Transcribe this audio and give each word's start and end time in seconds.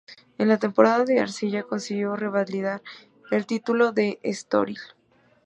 En 0.39 0.47
la 0.47 0.57
temporada 0.57 1.05
de 1.05 1.19
arcilla 1.19 1.61
consiguió 1.61 2.15
revalidar 2.15 2.81
el 3.29 3.45
título 3.45 3.91
de 3.91 4.17
Estoril. 4.23 4.79